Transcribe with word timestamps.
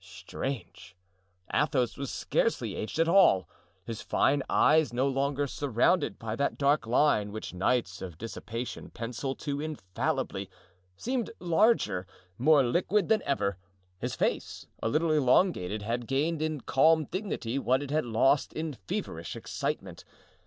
Strange! 0.03 0.95
Athos 1.53 1.95
was 1.95 2.09
scarcely 2.09 2.75
aged 2.75 2.97
at 2.97 3.07
all! 3.07 3.47
His 3.85 4.01
fine 4.01 4.41
eyes, 4.49 4.91
no 4.91 5.07
longer 5.07 5.45
surrounded 5.45 6.17
by 6.17 6.35
that 6.37 6.57
dark 6.57 6.87
line 6.87 7.31
which 7.31 7.53
nights 7.53 8.01
of 8.01 8.17
dissipation 8.17 8.89
pencil 8.89 9.35
too 9.35 9.61
infallibly, 9.61 10.49
seemed 10.97 11.29
larger, 11.39 12.07
more 12.39 12.63
liquid 12.63 13.09
than 13.09 13.21
ever. 13.27 13.59
His 13.99 14.15
face, 14.15 14.65
a 14.81 14.89
little 14.89 15.11
elongated, 15.11 15.83
had 15.83 16.07
gained 16.07 16.41
in 16.41 16.61
calm 16.61 17.05
dignity 17.05 17.59
what 17.59 17.83
it 17.83 17.91
had 17.91 18.03
lost 18.05 18.53
in 18.53 18.73
feverish 18.73 19.35
excitement. 19.35 20.03